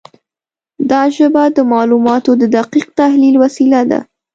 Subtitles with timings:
[0.89, 3.99] دا ژبه د معلوماتو د دقیق تحلیل وسیله ده.